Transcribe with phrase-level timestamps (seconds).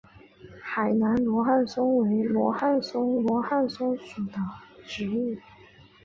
[0.63, 4.37] 海南罗汉松为罗汉松科罗汉松属的
[4.83, 5.37] 植物。